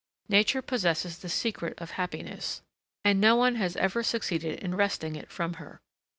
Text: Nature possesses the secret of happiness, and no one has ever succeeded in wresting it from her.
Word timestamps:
Nature 0.29 0.63
possesses 0.63 1.19
the 1.19 1.29
secret 1.29 1.75
of 1.77 1.91
happiness, 1.91 2.63
and 3.05 3.21
no 3.21 3.35
one 3.35 3.53
has 3.57 3.75
ever 3.75 4.01
succeeded 4.01 4.57
in 4.57 4.73
wresting 4.73 5.15
it 5.15 5.29
from 5.31 5.53
her. 5.61 5.79